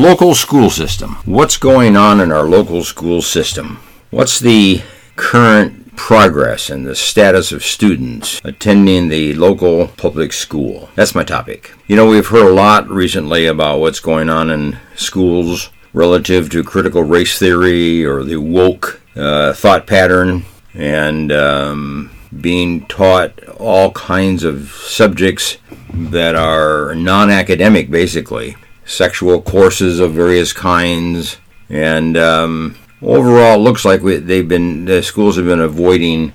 Local 0.00 0.34
school 0.34 0.70
system. 0.70 1.16
What's 1.26 1.58
going 1.58 1.94
on 1.94 2.22
in 2.22 2.32
our 2.32 2.44
local 2.44 2.82
school 2.84 3.20
system? 3.20 3.80
What's 4.08 4.40
the 4.40 4.80
current 5.16 5.94
progress 5.94 6.70
and 6.70 6.86
the 6.86 6.96
status 6.96 7.52
of 7.52 7.62
students 7.62 8.40
attending 8.42 9.08
the 9.10 9.34
local 9.34 9.88
public 9.88 10.32
school? 10.32 10.88
That's 10.94 11.14
my 11.14 11.22
topic. 11.22 11.74
You 11.86 11.96
know, 11.96 12.08
we've 12.08 12.26
heard 12.26 12.46
a 12.46 12.54
lot 12.54 12.88
recently 12.88 13.44
about 13.44 13.80
what's 13.80 14.00
going 14.00 14.30
on 14.30 14.48
in 14.48 14.78
schools 14.96 15.68
relative 15.92 16.48
to 16.48 16.64
critical 16.64 17.02
race 17.02 17.38
theory 17.38 18.02
or 18.02 18.24
the 18.24 18.38
woke 18.38 19.02
uh, 19.14 19.52
thought 19.52 19.86
pattern 19.86 20.46
and 20.72 21.30
um, 21.30 22.10
being 22.40 22.86
taught 22.86 23.38
all 23.58 23.90
kinds 23.90 24.44
of 24.44 24.70
subjects 24.70 25.58
that 25.92 26.34
are 26.36 26.94
non 26.94 27.28
academic, 27.28 27.90
basically 27.90 28.56
sexual 28.90 29.40
courses 29.40 30.00
of 30.00 30.12
various 30.12 30.52
kinds, 30.52 31.38
and 31.68 32.16
um, 32.16 32.76
overall, 33.00 33.54
it 33.54 33.62
looks 33.62 33.84
like 33.84 34.02
we, 34.02 34.16
they've 34.16 34.48
been 34.48 34.84
the 34.84 35.02
schools 35.02 35.36
have 35.36 35.46
been 35.46 35.60
avoiding 35.60 36.32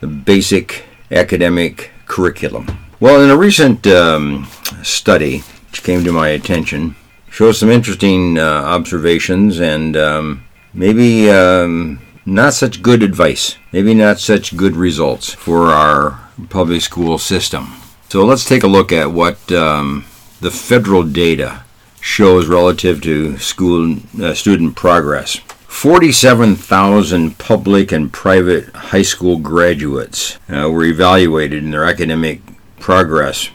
the 0.00 0.06
basic 0.06 0.84
academic 1.10 1.90
curriculum. 2.06 2.66
Well, 2.98 3.22
in 3.22 3.30
a 3.30 3.36
recent 3.36 3.86
um, 3.86 4.48
study 4.82 5.42
which 5.68 5.82
came 5.82 6.02
to 6.04 6.12
my 6.12 6.28
attention, 6.28 6.96
shows 7.30 7.58
some 7.58 7.70
interesting 7.70 8.38
uh, 8.38 8.42
observations 8.42 9.60
and 9.60 9.96
um, 9.96 10.44
maybe 10.72 11.30
um, 11.30 12.00
not 12.24 12.54
such 12.54 12.82
good 12.82 13.02
advice, 13.02 13.56
maybe 13.72 13.94
not 13.94 14.18
such 14.18 14.56
good 14.56 14.74
results 14.74 15.32
for 15.32 15.66
our 15.66 16.18
public 16.48 16.80
school 16.80 17.18
system. 17.18 17.74
So 18.08 18.24
let's 18.24 18.44
take 18.44 18.64
a 18.64 18.68
look 18.68 18.90
at 18.90 19.12
what 19.12 19.52
um, 19.52 20.04
the 20.40 20.50
federal 20.50 21.04
data 21.04 21.62
shows 22.00 22.48
relative 22.48 23.00
to 23.02 23.38
school 23.38 23.96
uh, 24.20 24.34
student 24.34 24.76
progress. 24.76 25.40
47,000 25.70 27.38
public 27.38 27.92
and 27.92 28.12
private 28.12 28.74
high 28.74 29.02
school 29.02 29.38
graduates 29.38 30.38
uh, 30.48 30.68
were 30.70 30.84
evaluated 30.84 31.62
in 31.62 31.70
their 31.70 31.84
academic 31.84 32.40
progress 32.80 33.50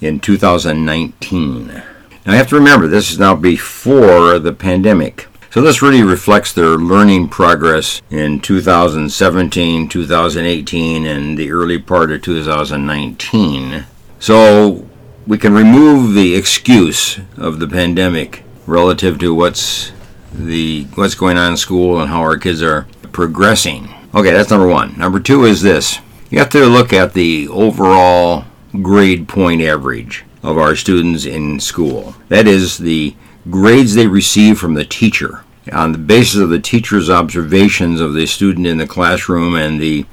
in 0.00 0.18
2019. 0.18 1.66
Now, 1.66 1.84
I 2.26 2.36
have 2.36 2.48
to 2.48 2.56
remember 2.56 2.86
this 2.86 3.10
is 3.10 3.18
now 3.18 3.36
before 3.36 4.38
the 4.38 4.52
pandemic. 4.52 5.28
So, 5.50 5.60
this 5.60 5.82
really 5.82 6.02
reflects 6.02 6.52
their 6.52 6.76
learning 6.76 7.28
progress 7.28 8.00
in 8.08 8.40
2017, 8.40 9.88
2018, 9.88 11.06
and 11.06 11.36
the 11.36 11.50
early 11.50 11.78
part 11.78 12.12
of 12.12 12.22
2019. 12.22 13.84
So, 14.20 14.88
we 15.26 15.38
can 15.38 15.54
remove 15.54 16.14
the 16.14 16.34
excuse 16.34 17.20
of 17.36 17.58
the 17.60 17.68
pandemic 17.68 18.42
relative 18.66 19.18
to 19.18 19.34
what's 19.34 19.92
the 20.32 20.84
what's 20.94 21.14
going 21.14 21.36
on 21.36 21.52
in 21.52 21.56
school 21.56 22.00
and 22.00 22.10
how 22.10 22.20
our 22.20 22.38
kids 22.38 22.62
are 22.62 22.86
progressing. 23.12 23.88
Okay, 24.14 24.32
that's 24.32 24.50
number 24.50 24.66
1. 24.66 24.98
Number 24.98 25.20
2 25.20 25.44
is 25.44 25.62
this. 25.62 25.98
You 26.30 26.38
have 26.38 26.48
to 26.50 26.66
look 26.66 26.92
at 26.92 27.12
the 27.12 27.48
overall 27.48 28.44
grade 28.82 29.28
point 29.28 29.62
average 29.62 30.24
of 30.42 30.56
our 30.56 30.76
students 30.76 31.24
in 31.24 31.60
school. 31.60 32.14
That 32.28 32.46
is 32.46 32.78
the 32.78 33.14
grades 33.50 33.94
they 33.94 34.06
receive 34.06 34.58
from 34.58 34.74
the 34.74 34.84
teacher 34.84 35.44
on 35.72 35.92
the 35.92 35.98
basis 35.98 36.40
of 36.40 36.50
the 36.50 36.60
teacher's 36.60 37.10
observations 37.10 38.00
of 38.00 38.14
the 38.14 38.26
student 38.26 38.66
in 38.66 38.78
the 38.78 38.86
classroom 38.86 39.54
and 39.54 39.80
the 39.80 40.06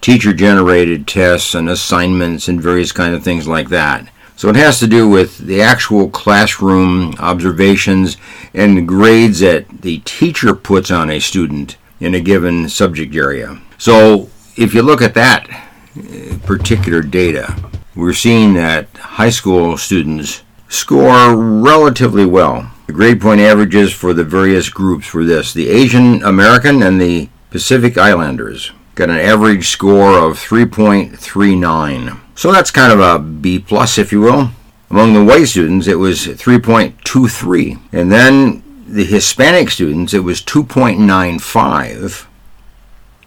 teacher 0.00 0.32
generated 0.32 1.06
tests 1.06 1.54
and 1.54 1.68
assignments 1.68 2.48
and 2.48 2.60
various 2.60 2.92
kind 2.92 3.14
of 3.14 3.22
things 3.22 3.46
like 3.46 3.68
that. 3.68 4.08
So 4.36 4.48
it 4.48 4.56
has 4.56 4.80
to 4.80 4.86
do 4.86 5.08
with 5.08 5.38
the 5.38 5.62
actual 5.62 6.10
classroom 6.10 7.14
observations 7.18 8.16
and 8.52 8.86
grades 8.86 9.40
that 9.40 9.66
the 9.82 10.00
teacher 10.00 10.54
puts 10.54 10.90
on 10.90 11.10
a 11.10 11.20
student 11.20 11.76
in 12.00 12.14
a 12.14 12.20
given 12.20 12.68
subject 12.68 13.14
area. 13.14 13.60
So 13.78 14.28
if 14.56 14.74
you 14.74 14.82
look 14.82 15.02
at 15.02 15.14
that 15.14 15.48
uh, 15.48 16.36
particular 16.44 17.00
data, 17.00 17.54
we're 17.94 18.12
seeing 18.12 18.54
that 18.54 18.88
high 18.96 19.30
school 19.30 19.76
students 19.78 20.42
score 20.68 21.36
relatively 21.36 22.26
well. 22.26 22.70
The 22.86 22.92
grade 22.92 23.20
point 23.20 23.40
averages 23.40 23.92
for 23.92 24.12
the 24.12 24.24
various 24.24 24.68
groups 24.68 25.14
were 25.14 25.24
this 25.24 25.52
the 25.52 25.70
Asian 25.70 26.22
American 26.24 26.82
and 26.82 27.00
the 27.00 27.28
Pacific 27.50 27.96
Islanders 27.96 28.72
got 28.94 29.10
an 29.10 29.18
average 29.18 29.68
score 29.68 30.18
of 30.18 30.38
3.39. 30.38 32.20
So 32.34 32.52
that's 32.52 32.70
kind 32.70 32.92
of 32.92 33.00
a 33.00 33.18
B 33.18 33.58
plus, 33.58 33.98
if 33.98 34.12
you 34.12 34.20
will. 34.20 34.50
Among 34.90 35.14
the 35.14 35.24
white 35.24 35.46
students, 35.46 35.86
it 35.86 35.98
was 35.98 36.26
3.23. 36.26 37.80
And 37.92 38.12
then 38.12 38.62
the 38.86 39.04
Hispanic 39.04 39.70
students, 39.70 40.14
it 40.14 40.20
was 40.20 40.40
2.95. 40.42 42.26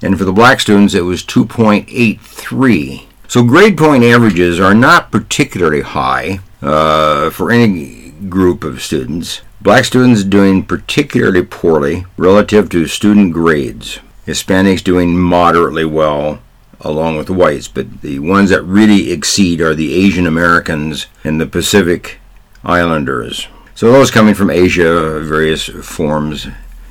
And 0.01 0.17
for 0.17 0.25
the 0.25 0.34
black 0.34 0.59
students, 0.59 0.94
it 0.94 1.01
was 1.01 1.23
2.83. 1.23 3.06
So 3.28 3.44
grade 3.44 3.78
point 3.78 4.03
averages 4.03 4.59
are 4.59 4.73
not 4.73 5.12
particularly 5.12 5.81
high 5.81 6.40
uh, 6.62 7.29
for 7.29 7.51
any 7.51 8.12
group 8.29 8.63
of 8.63 8.81
students. 8.81 9.41
Black 9.62 9.85
students 9.85 10.23
doing 10.23 10.63
particularly 10.63 11.44
poorly 11.44 12.06
relative 12.16 12.69
to 12.69 12.88
student 12.88 13.34
grades. 13.34 14.00
Hispanics 14.25 14.84
doing 14.84 15.17
moderately 15.17 15.85
well, 15.85 16.40
along 16.81 17.17
with 17.17 17.27
the 17.27 17.33
whites, 17.33 17.67
but 17.67 18.01
the 18.01 18.19
ones 18.19 18.49
that 18.49 18.61
really 18.63 19.11
exceed 19.11 19.61
are 19.61 19.73
the 19.73 19.93
Asian 19.93 20.27
Americans 20.27 21.07
and 21.23 21.41
the 21.41 21.47
Pacific 21.47 22.19
Islanders. 22.63 23.47
So 23.75 23.91
those 23.91 24.11
coming 24.11 24.33
from 24.33 24.49
Asia, 24.49 25.19
various 25.21 25.66
forms, 25.66 26.47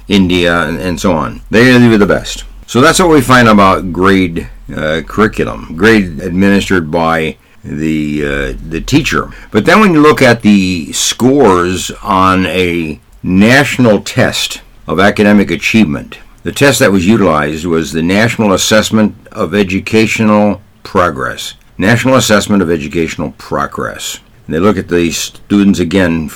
India, 0.08 0.62
and, 0.68 0.78
and 0.78 1.00
so 1.00 1.12
on. 1.12 1.42
They 1.50 1.74
are 1.74 1.98
the 1.98 2.06
best. 2.06 2.44
So 2.66 2.80
that's 2.80 2.98
what 2.98 3.10
we 3.10 3.20
find 3.20 3.48
about 3.48 3.92
grade 3.92 4.48
uh, 4.74 5.02
curriculum, 5.06 5.76
grade 5.76 6.20
administered 6.20 6.90
by 6.90 7.36
the 7.62 8.24
uh, 8.24 8.54
the 8.68 8.80
teacher. 8.80 9.30
But 9.50 9.64
then 9.64 9.80
when 9.80 9.92
you 9.92 10.00
look 10.00 10.22
at 10.22 10.42
the 10.42 10.92
scores 10.92 11.90
on 12.02 12.46
a 12.46 13.00
national 13.22 14.02
test 14.02 14.62
of 14.86 15.00
academic 15.00 15.50
achievement, 15.50 16.18
the 16.46 16.52
test 16.52 16.78
that 16.78 16.92
was 16.92 17.04
utilized 17.04 17.66
was 17.66 17.90
the 17.90 18.04
National 18.04 18.52
Assessment 18.52 19.16
of 19.32 19.52
Educational 19.52 20.62
Progress. 20.84 21.54
National 21.76 22.14
Assessment 22.14 22.62
of 22.62 22.70
Educational 22.70 23.32
Progress. 23.32 24.20
And 24.46 24.54
they 24.54 24.60
look 24.60 24.76
at 24.76 24.86
the 24.86 25.10
students 25.10 25.80
again 25.80 26.28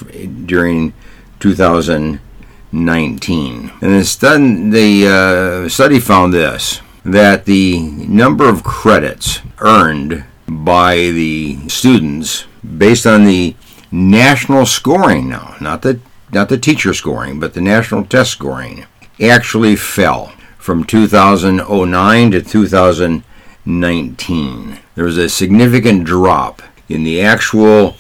during 0.46 0.94
2019. 1.38 3.70
And 3.80 3.80
the 3.80 4.70
the 4.72 5.06
uh, 5.06 5.68
study 5.68 6.00
found 6.00 6.34
this 6.34 6.80
that 7.04 7.44
the 7.44 7.78
number 7.78 8.48
of 8.48 8.64
credits 8.64 9.38
earned 9.60 10.24
by 10.48 10.96
the 10.96 11.68
students 11.68 12.46
based 12.64 13.06
on 13.06 13.26
the 13.26 13.54
national 13.92 14.66
scoring 14.66 15.28
now, 15.28 15.54
not 15.60 15.82
the 15.82 16.00
not 16.32 16.48
the 16.48 16.58
teacher 16.58 16.92
scoring, 16.94 17.38
but 17.38 17.54
the 17.54 17.60
national 17.60 18.04
test 18.04 18.32
scoring 18.32 18.86
actually 19.20 19.76
fell 19.76 20.32
from 20.58 20.84
2009 20.84 22.30
to 22.30 22.42
2019. 22.42 24.78
There 24.94 25.04
was 25.04 25.18
a 25.18 25.28
significant 25.28 26.04
drop 26.04 26.62
in 26.88 27.04
the 27.04 27.20
actual 27.20 27.96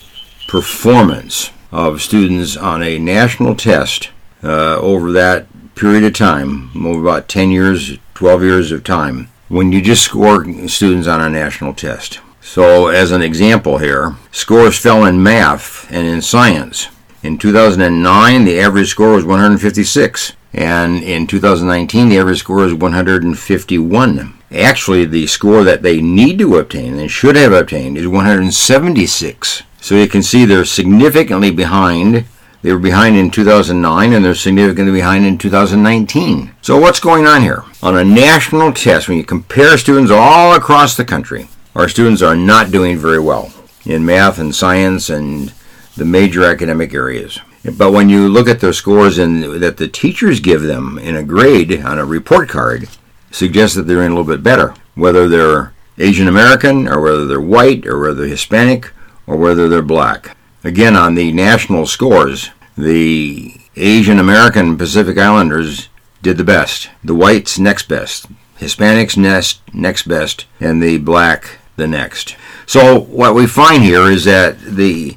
performance 0.48 1.50
of 1.72 2.02
students 2.02 2.56
on 2.56 2.82
a 2.82 2.98
national 2.98 3.54
test 3.54 4.10
uh, 4.42 4.76
over 4.76 5.12
that 5.12 5.46
period 5.74 6.04
of 6.04 6.12
time, 6.12 6.70
over 6.84 7.00
about 7.00 7.28
10 7.28 7.50
years, 7.50 7.98
12 8.14 8.42
years 8.42 8.72
of 8.72 8.84
time, 8.84 9.28
when 9.48 9.72
you 9.72 9.80
just 9.80 10.02
score 10.02 10.44
students 10.68 11.08
on 11.08 11.20
a 11.20 11.30
national 11.30 11.74
test. 11.74 12.20
So, 12.40 12.88
as 12.88 13.12
an 13.12 13.22
example 13.22 13.78
here, 13.78 14.16
scores 14.32 14.78
fell 14.78 15.04
in 15.04 15.22
math 15.22 15.90
and 15.90 16.06
in 16.06 16.22
science. 16.22 16.88
In 17.22 17.38
2009, 17.38 18.44
the 18.44 18.58
average 18.58 18.88
score 18.88 19.12
was 19.12 19.24
156. 19.24 20.32
And 20.52 21.02
in 21.02 21.26
2019, 21.26 22.08
the 22.08 22.18
average 22.18 22.40
score 22.40 22.64
is 22.64 22.74
151. 22.74 24.34
Actually, 24.52 25.04
the 25.04 25.26
score 25.26 25.62
that 25.62 25.82
they 25.82 26.00
need 26.00 26.38
to 26.40 26.56
obtain 26.56 26.98
and 26.98 27.10
should 27.10 27.36
have 27.36 27.52
obtained 27.52 27.96
is 27.96 28.08
176. 28.08 29.62
So 29.80 29.94
you 29.94 30.08
can 30.08 30.22
see 30.22 30.44
they're 30.44 30.64
significantly 30.64 31.50
behind. 31.50 32.24
They 32.62 32.72
were 32.72 32.78
behind 32.78 33.16
in 33.16 33.30
2009 33.30 34.12
and 34.12 34.24
they're 34.24 34.34
significantly 34.34 34.92
behind 34.92 35.24
in 35.24 35.38
2019. 35.38 36.52
So 36.62 36.78
what's 36.78 37.00
going 37.00 37.26
on 37.26 37.42
here? 37.42 37.64
On 37.82 37.96
a 37.96 38.04
national 38.04 38.72
test, 38.72 39.08
when 39.08 39.18
you 39.18 39.24
compare 39.24 39.78
students 39.78 40.10
all 40.10 40.54
across 40.54 40.96
the 40.96 41.04
country, 41.04 41.48
our 41.74 41.88
students 41.88 42.20
are 42.22 42.36
not 42.36 42.72
doing 42.72 42.98
very 42.98 43.20
well 43.20 43.52
in 43.86 44.04
math 44.04 44.38
and 44.38 44.54
science 44.54 45.08
and 45.08 45.54
the 45.96 46.04
major 46.04 46.44
academic 46.44 46.92
areas. 46.92 47.40
But 47.64 47.92
when 47.92 48.08
you 48.08 48.28
look 48.28 48.48
at 48.48 48.60
their 48.60 48.72
scores 48.72 49.18
and 49.18 49.62
that 49.62 49.76
the 49.76 49.88
teachers 49.88 50.40
give 50.40 50.62
them 50.62 50.98
in 50.98 51.16
a 51.16 51.22
grade 51.22 51.82
on 51.82 51.98
a 51.98 52.04
report 52.04 52.48
card, 52.48 52.88
suggests 53.30 53.76
that 53.76 53.82
they're 53.82 54.02
in 54.02 54.12
a 54.12 54.14
little 54.14 54.32
bit 54.32 54.42
better. 54.42 54.74
Whether 54.94 55.28
they're 55.28 55.72
Asian 55.98 56.28
American 56.28 56.88
or 56.88 57.00
whether 57.00 57.26
they're 57.26 57.40
white 57.40 57.86
or 57.86 57.98
whether 57.98 58.14
they're 58.14 58.28
Hispanic 58.28 58.92
or 59.26 59.36
whether 59.36 59.68
they're 59.68 59.82
black. 59.82 60.36
Again, 60.64 60.96
on 60.96 61.14
the 61.14 61.32
national 61.32 61.86
scores, 61.86 62.50
the 62.76 63.54
Asian 63.76 64.18
American 64.18 64.76
Pacific 64.76 65.18
Islanders 65.18 65.88
did 66.22 66.36
the 66.36 66.44
best. 66.44 66.90
The 67.04 67.14
whites 67.14 67.58
next 67.58 67.88
best. 67.88 68.26
Hispanics 68.58 69.16
next 69.16 69.62
next 69.72 70.06
best, 70.06 70.44
and 70.60 70.82
the 70.82 70.98
black 70.98 71.59
the 71.80 71.88
next. 71.88 72.36
So 72.66 73.00
what 73.00 73.34
we 73.34 73.48
find 73.48 73.82
here 73.82 74.08
is 74.08 74.24
that 74.26 74.60
the 74.60 75.16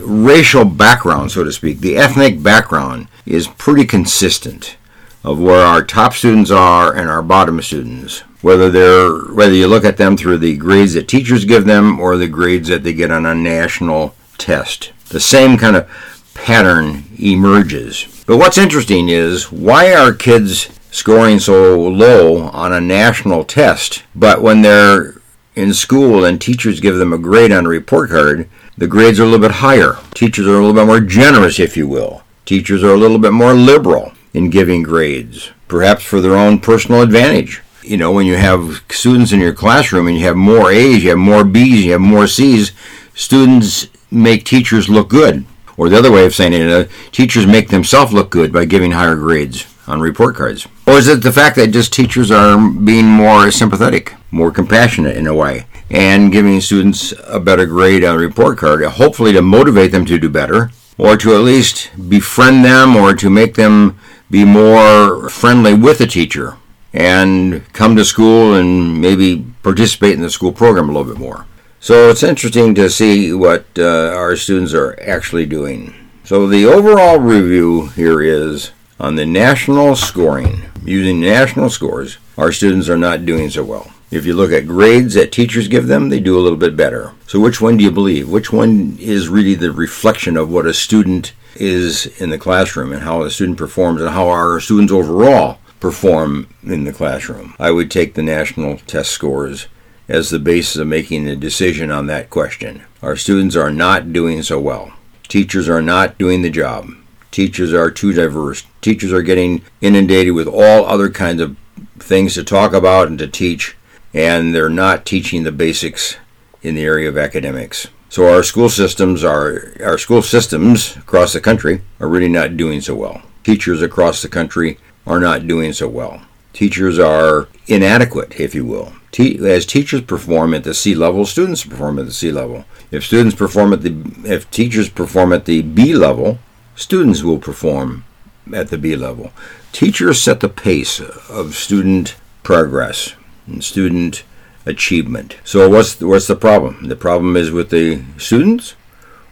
racial 0.00 0.66
background, 0.66 1.30
so 1.30 1.44
to 1.44 1.52
speak, 1.52 1.80
the 1.80 1.96
ethnic 1.96 2.42
background 2.42 3.08
is 3.24 3.46
pretty 3.46 3.86
consistent 3.86 4.76
of 5.24 5.40
where 5.40 5.64
our 5.64 5.82
top 5.84 6.12
students 6.14 6.50
are 6.50 6.94
and 6.94 7.08
our 7.08 7.22
bottom 7.22 7.62
students. 7.62 8.20
Whether 8.42 8.70
they're 8.70 9.34
whether 9.34 9.54
you 9.54 9.66
look 9.66 9.84
at 9.84 9.98
them 9.98 10.16
through 10.16 10.38
the 10.38 10.56
grades 10.56 10.94
that 10.94 11.08
teachers 11.08 11.44
give 11.44 11.66
them 11.66 12.00
or 12.00 12.16
the 12.16 12.28
grades 12.28 12.68
that 12.68 12.82
they 12.82 12.94
get 12.94 13.10
on 13.10 13.26
a 13.26 13.34
national 13.34 14.14
test. 14.38 14.92
The 15.10 15.20
same 15.20 15.58
kind 15.58 15.76
of 15.76 16.30
pattern 16.34 17.04
emerges. 17.18 18.24
But 18.26 18.38
what's 18.38 18.56
interesting 18.56 19.10
is 19.10 19.52
why 19.52 19.92
are 19.92 20.12
kids 20.14 20.70
scoring 20.90 21.38
so 21.38 21.78
low 21.78 22.44
on 22.48 22.72
a 22.72 22.80
national 22.80 23.44
test, 23.44 24.04
but 24.14 24.40
when 24.42 24.62
they're 24.62 25.19
in 25.60 25.74
school 25.74 26.24
and 26.24 26.40
teachers 26.40 26.80
give 26.80 26.96
them 26.96 27.12
a 27.12 27.18
grade 27.18 27.52
on 27.52 27.66
a 27.66 27.68
report 27.68 28.10
card, 28.10 28.48
the 28.78 28.86
grades 28.86 29.20
are 29.20 29.24
a 29.24 29.26
little 29.26 29.46
bit 29.46 29.56
higher. 29.56 29.98
Teachers 30.14 30.46
are 30.46 30.54
a 30.54 30.64
little 30.64 30.72
bit 30.72 30.86
more 30.86 31.00
generous, 31.00 31.60
if 31.60 31.76
you 31.76 31.86
will. 31.86 32.22
Teachers 32.46 32.82
are 32.82 32.94
a 32.94 32.96
little 32.96 33.18
bit 33.18 33.32
more 33.32 33.52
liberal 33.52 34.12
in 34.32 34.48
giving 34.48 34.82
grades, 34.82 35.50
perhaps 35.68 36.02
for 36.02 36.20
their 36.20 36.34
own 36.34 36.58
personal 36.60 37.02
advantage. 37.02 37.62
You 37.82 37.96
know, 37.96 38.10
when 38.10 38.26
you 38.26 38.36
have 38.36 38.82
students 38.90 39.32
in 39.32 39.40
your 39.40 39.54
classroom 39.54 40.06
and 40.06 40.16
you 40.16 40.24
have 40.24 40.36
more 40.36 40.70
A's, 40.70 41.04
you 41.04 41.10
have 41.10 41.18
more 41.18 41.44
B's, 41.44 41.84
you 41.84 41.92
have 41.92 42.00
more 42.00 42.26
C's, 42.26 42.72
students 43.14 43.88
make 44.10 44.44
teachers 44.44 44.88
look 44.88 45.08
good. 45.08 45.44
Or 45.76 45.88
the 45.88 45.98
other 45.98 46.12
way 46.12 46.26
of 46.26 46.34
saying 46.34 46.52
it, 46.52 46.70
uh, 46.70 46.88
teachers 47.10 47.46
make 47.46 47.68
themselves 47.68 48.12
look 48.12 48.30
good 48.30 48.52
by 48.52 48.64
giving 48.64 48.92
higher 48.92 49.16
grades 49.16 49.66
on 49.86 50.00
report 50.00 50.36
cards. 50.36 50.66
Or 50.90 50.98
is 50.98 51.08
it 51.08 51.22
the 51.22 51.32
fact 51.32 51.56
that 51.56 51.68
just 51.68 51.92
teachers 51.92 52.30
are 52.30 52.58
being 52.70 53.06
more 53.06 53.50
sympathetic, 53.50 54.14
more 54.30 54.50
compassionate 54.50 55.16
in 55.16 55.26
a 55.26 55.34
way? 55.34 55.66
and 55.90 56.30
giving 56.30 56.60
students 56.60 57.12
a 57.26 57.40
better 57.40 57.66
grade 57.66 58.04
on 58.04 58.16
the 58.16 58.22
report 58.22 58.58
card, 58.58 58.84
hopefully 58.84 59.32
to 59.32 59.42
motivate 59.42 59.90
them 59.90 60.06
to 60.06 60.18
do 60.18 60.28
better, 60.28 60.70
or 60.96 61.16
to 61.16 61.34
at 61.34 61.40
least 61.40 61.90
befriend 62.08 62.64
them, 62.64 62.96
or 62.96 63.14
to 63.14 63.28
make 63.28 63.54
them 63.54 63.98
be 64.30 64.44
more 64.44 65.28
friendly 65.28 65.74
with 65.74 65.98
the 65.98 66.06
teacher 66.06 66.56
and 66.92 67.64
come 67.72 67.96
to 67.96 68.04
school 68.04 68.54
and 68.54 69.00
maybe 69.00 69.44
participate 69.62 70.14
in 70.14 70.20
the 70.20 70.30
school 70.30 70.52
program 70.52 70.88
a 70.88 70.92
little 70.92 71.12
bit 71.12 71.20
more. 71.20 71.46
So 71.80 72.10
it's 72.10 72.22
interesting 72.22 72.74
to 72.76 72.90
see 72.90 73.32
what 73.32 73.66
uh, 73.78 74.12
our 74.14 74.36
students 74.36 74.74
are 74.74 74.98
actually 75.00 75.46
doing. 75.46 75.94
So 76.24 76.46
the 76.46 76.66
overall 76.66 77.18
review 77.18 77.88
here 77.88 78.22
is 78.22 78.70
on 79.00 79.16
the 79.16 79.26
national 79.26 79.96
scoring. 79.96 80.62
Using 80.84 81.20
national 81.20 81.70
scores, 81.70 82.18
our 82.36 82.52
students 82.52 82.88
are 82.88 82.98
not 82.98 83.24
doing 83.24 83.50
so 83.50 83.64
well. 83.64 83.90
If 84.10 84.26
you 84.26 84.34
look 84.34 84.52
at 84.52 84.66
grades 84.66 85.14
that 85.14 85.32
teachers 85.32 85.68
give 85.68 85.86
them, 85.86 86.08
they 86.08 86.20
do 86.20 86.38
a 86.38 86.42
little 86.42 86.58
bit 86.58 86.76
better. 86.76 87.14
So, 87.26 87.40
which 87.40 87.60
one 87.60 87.76
do 87.76 87.84
you 87.84 87.90
believe? 87.90 88.28
Which 88.28 88.52
one 88.52 88.96
is 89.00 89.28
really 89.28 89.54
the 89.54 89.72
reflection 89.72 90.36
of 90.36 90.50
what 90.50 90.66
a 90.66 90.74
student 90.74 91.32
is 91.54 92.06
in 92.20 92.30
the 92.30 92.38
classroom 92.38 92.92
and 92.92 93.02
how 93.02 93.22
a 93.22 93.30
student 93.30 93.56
performs 93.56 94.00
and 94.00 94.10
how 94.10 94.28
our 94.28 94.60
students 94.60 94.92
overall 94.92 95.58
perform 95.78 96.48
in 96.62 96.84
the 96.84 96.92
classroom? 96.92 97.54
I 97.58 97.70
would 97.70 97.90
take 97.90 98.14
the 98.14 98.22
national 98.22 98.78
test 98.78 99.10
scores 99.10 99.68
as 100.08 100.30
the 100.30 100.40
basis 100.40 100.76
of 100.76 100.88
making 100.88 101.28
a 101.28 101.36
decision 101.36 101.90
on 101.90 102.06
that 102.08 102.30
question. 102.30 102.82
Our 103.00 103.16
students 103.16 103.54
are 103.54 103.70
not 103.70 104.12
doing 104.12 104.42
so 104.42 104.58
well. 104.60 104.92
Teachers 105.28 105.68
are 105.68 105.82
not 105.82 106.18
doing 106.18 106.42
the 106.42 106.50
job. 106.50 106.90
Teachers 107.30 107.72
are 107.72 107.90
too 107.90 108.12
diverse. 108.12 108.64
Teachers 108.80 109.12
are 109.12 109.22
getting 109.22 109.62
inundated 109.80 110.34
with 110.34 110.48
all 110.48 110.86
other 110.86 111.10
kinds 111.10 111.40
of 111.40 111.56
things 111.98 112.34
to 112.34 112.44
talk 112.44 112.72
about 112.72 113.08
and 113.08 113.18
to 113.18 113.28
teach 113.28 113.76
and 114.12 114.54
they're 114.54 114.68
not 114.68 115.06
teaching 115.06 115.42
the 115.42 115.52
basics 115.52 116.16
in 116.62 116.74
the 116.74 116.82
area 116.82 117.08
of 117.08 117.16
academics. 117.16 117.88
So 118.08 118.32
our 118.32 118.42
school 118.42 118.68
systems 118.68 119.22
are 119.22 119.72
our 119.82 119.98
school 119.98 120.22
systems 120.22 120.96
across 120.96 121.32
the 121.32 121.40
country 121.40 121.82
are 122.00 122.08
really 122.08 122.28
not 122.28 122.56
doing 122.56 122.80
so 122.80 122.94
well. 122.94 123.22
Teachers 123.44 123.82
across 123.82 124.20
the 124.20 124.28
country 124.28 124.78
are 125.06 125.20
not 125.20 125.46
doing 125.46 125.72
so 125.72 125.88
well. 125.88 126.22
Teachers 126.52 126.98
are 126.98 127.48
inadequate, 127.68 128.38
if 128.38 128.54
you 128.54 128.64
will. 128.64 128.92
as 129.18 129.64
teachers 129.64 130.00
perform 130.02 130.54
at 130.54 130.64
the 130.64 130.74
C 130.74 130.94
level, 130.94 131.24
students 131.24 131.64
perform 131.64 132.00
at 132.00 132.06
the 132.06 132.12
C 132.12 132.32
level. 132.32 132.64
If 132.90 133.04
students 133.04 133.36
perform 133.36 133.72
at 133.72 133.82
the 133.82 133.94
if 134.24 134.50
teachers 134.50 134.88
perform 134.88 135.32
at 135.32 135.44
the 135.44 135.62
B 135.62 135.94
level, 135.94 136.40
students 136.80 137.22
will 137.22 137.38
perform 137.38 138.04
at 138.52 138.68
the 138.68 138.78
B 138.78 138.96
level. 138.96 139.32
Teachers 139.72 140.20
set 140.20 140.40
the 140.40 140.48
pace 140.48 140.98
of 141.00 141.54
student 141.54 142.16
progress 142.42 143.14
and 143.46 143.62
student 143.62 144.24
achievement. 144.66 145.36
So 145.44 145.68
what's 145.68 145.94
the, 145.94 146.06
what's 146.06 146.26
the 146.26 146.36
problem? 146.36 146.88
The 146.88 146.96
problem 146.96 147.36
is 147.36 147.50
with 147.50 147.70
the 147.70 148.02
students, 148.16 148.74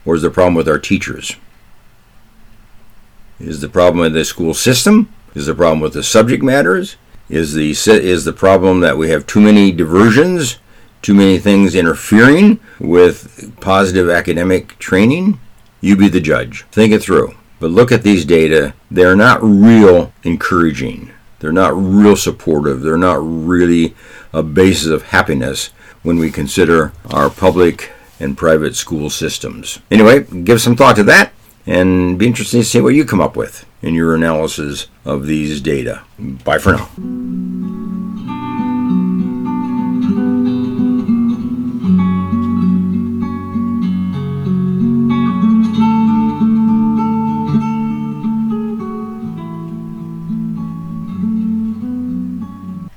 or 0.05 0.15
is 0.15 0.23
the 0.23 0.31
problem 0.31 0.55
with 0.55 0.69
our 0.69 0.79
teachers? 0.79 1.37
Is 3.41 3.61
the 3.61 3.69
problem 3.69 4.01
with 4.01 4.15
the 4.15 4.25
school 4.25 4.55
system? 4.55 5.13
Is 5.35 5.47
the 5.47 5.55
problem 5.55 5.81
with 5.81 5.95
the 5.95 6.03
subject 6.03 6.43
matters? 6.43 6.97
Is 7.29 7.55
the 7.55 7.71
is 7.71 8.25
the 8.25 8.33
problem 8.33 8.81
that 8.81 8.97
we 8.99 9.11
have 9.11 9.27
too 9.27 9.41
many 9.41 9.71
diversions, 9.71 10.59
too 11.03 11.15
many 11.15 11.39
things 11.39 11.75
interfering 11.75 12.59
with 12.81 13.55
positive 13.61 14.09
academic 14.09 14.79
training? 14.79 15.39
You 15.81 15.95
be 15.95 16.09
the 16.09 16.21
judge. 16.21 16.65
Think 16.73 16.93
it 16.93 17.03
through. 17.03 17.35
But 17.61 17.71
look 17.71 17.91
at 17.91 18.03
these 18.03 18.25
data. 18.25 18.75
They're 18.91 19.17
not 19.17 19.43
real 19.43 20.13
encouraging. 20.23 21.11
They're 21.41 21.53
not 21.53 21.77
real 21.77 22.17
supportive. 22.17 22.83
They're 22.83 22.97
not 22.97 23.19
really 23.21 23.95
a 24.33 24.43
basis 24.43 24.89
of 24.89 25.05
happiness 25.05 25.71
when 26.03 26.19
we 26.19 26.31
consider 26.31 26.93
our 27.11 27.31
public 27.31 27.93
and 28.21 28.37
private 28.37 28.75
school 28.75 29.11
systems. 29.11 29.81
Anyway, 29.91 30.23
give 30.23 30.61
some 30.61 30.77
thought 30.77 30.97
to 30.97 31.05
that 31.05 31.33
and 31.67 32.19
be 32.19 32.27
interested 32.27 32.59
to 32.59 32.65
see 32.65 32.81
what 32.81 32.95
you 32.95 33.05
come 33.05 33.21
up 33.21 33.37
with 33.37 33.67
in 33.83 33.95
your 33.95 34.15
analysis 34.15 34.89
of 35.05 35.27
these 35.27 35.61
data. 35.61 36.03
Bye 36.19 36.59
for 36.59 36.73
now. 36.73 37.18